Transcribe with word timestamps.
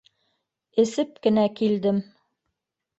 Эсеп 0.85 1.13
кенә 1.27 1.45
килдем. 1.61 2.05